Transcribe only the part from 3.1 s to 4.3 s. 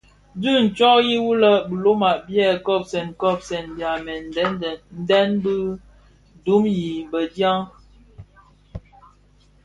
kobsèn tyamèn